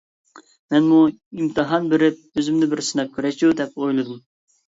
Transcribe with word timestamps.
مەنمۇ 0.75 1.01
ئىمتىھان 1.09 1.85
بېرىپ 1.91 2.41
ئۆزۈمنى 2.43 2.71
بىر 2.73 2.83
سىناپ 2.89 3.11
كۆرەيچۇ، 3.19 3.51
دەپ 3.63 3.77
ئويلىدىم. 3.83 4.19